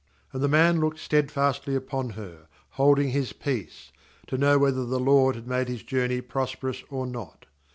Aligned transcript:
aAna 0.33 0.39
the 0.41 0.47
man 0.47 0.79
looked 0.79 0.97
sted 0.97 1.29
fastly 1.29 1.77
on 1.77 2.09
her; 2.17 2.47
holding 2.71 3.11
his 3.11 3.33
peace, 3.33 3.91
to 4.25 4.35
know 4.35 4.57
whether 4.57 4.83
the 4.83 4.99
LORD 4.99 5.35
had 5.35 5.45
made 5.47 5.67
his 5.67 5.83
journey 5.83 6.21
prosperous 6.21 6.83
or 6.89 7.05
not. 7.05 7.45